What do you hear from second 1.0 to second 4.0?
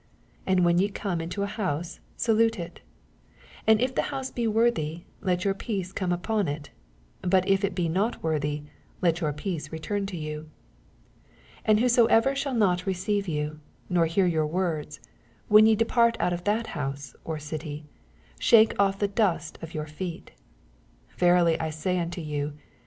into an house, salnte it. 18 And if